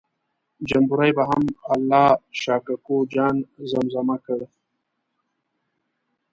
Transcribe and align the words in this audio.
جمبوري 0.69 1.11
به 1.17 1.23
هم 1.29 1.43
الله 1.73 2.05
شا 2.41 2.55
کوکو 2.65 2.95
جان 3.13 3.35
زمزمه 3.69 4.17
کړ. 4.25 4.39